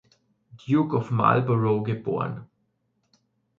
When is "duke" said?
0.65-0.93